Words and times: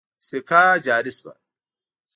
سکه 0.27 0.61
جاري 0.85 1.11
شوه. 1.17 1.33